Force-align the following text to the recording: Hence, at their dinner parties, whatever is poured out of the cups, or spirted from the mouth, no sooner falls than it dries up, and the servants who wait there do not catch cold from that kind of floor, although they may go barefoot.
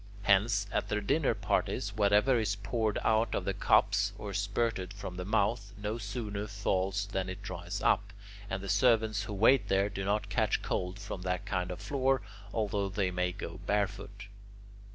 Hence, 0.23 0.65
at 0.71 0.89
their 0.89 0.99
dinner 0.99 1.35
parties, 1.35 1.93
whatever 1.95 2.39
is 2.39 2.55
poured 2.55 2.97
out 3.03 3.35
of 3.35 3.45
the 3.45 3.53
cups, 3.53 4.13
or 4.17 4.33
spirted 4.33 4.93
from 4.93 5.15
the 5.15 5.25
mouth, 5.25 5.73
no 5.77 5.99
sooner 5.99 6.47
falls 6.47 7.05
than 7.05 7.29
it 7.29 7.43
dries 7.43 7.83
up, 7.83 8.11
and 8.49 8.63
the 8.63 8.67
servants 8.67 9.25
who 9.25 9.33
wait 9.35 9.67
there 9.67 9.89
do 9.89 10.03
not 10.03 10.27
catch 10.27 10.63
cold 10.63 10.97
from 10.97 11.21
that 11.21 11.45
kind 11.45 11.69
of 11.69 11.79
floor, 11.79 12.23
although 12.51 12.89
they 12.89 13.11
may 13.11 13.31
go 13.31 13.59
barefoot. 13.67 14.25